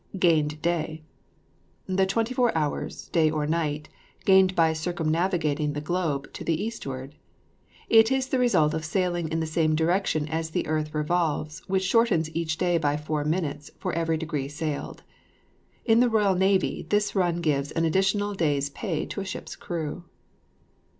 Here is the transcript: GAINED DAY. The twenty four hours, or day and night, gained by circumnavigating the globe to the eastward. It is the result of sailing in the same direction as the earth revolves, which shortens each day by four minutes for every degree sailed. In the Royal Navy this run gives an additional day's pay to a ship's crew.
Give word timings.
GAINED 0.17 0.63
DAY. 0.63 1.03
The 1.85 2.07
twenty 2.07 2.33
four 2.33 2.51
hours, 2.57 3.07
or 3.09 3.11
day 3.11 3.29
and 3.29 3.51
night, 3.51 3.87
gained 4.25 4.55
by 4.55 4.73
circumnavigating 4.73 5.73
the 5.73 5.79
globe 5.79 6.33
to 6.33 6.43
the 6.43 6.59
eastward. 6.59 7.13
It 7.87 8.11
is 8.11 8.29
the 8.29 8.39
result 8.39 8.73
of 8.73 8.83
sailing 8.83 9.29
in 9.29 9.41
the 9.41 9.45
same 9.45 9.75
direction 9.75 10.27
as 10.27 10.49
the 10.49 10.65
earth 10.65 10.95
revolves, 10.95 11.59
which 11.67 11.85
shortens 11.85 12.35
each 12.35 12.57
day 12.57 12.79
by 12.79 12.97
four 12.97 13.23
minutes 13.23 13.69
for 13.77 13.93
every 13.93 14.17
degree 14.17 14.47
sailed. 14.47 15.03
In 15.85 15.99
the 15.99 16.09
Royal 16.09 16.33
Navy 16.33 16.87
this 16.89 17.13
run 17.13 17.39
gives 17.39 17.69
an 17.69 17.85
additional 17.85 18.33
day's 18.33 18.71
pay 18.71 19.05
to 19.05 19.21
a 19.21 19.23
ship's 19.23 19.55
crew. 19.55 20.05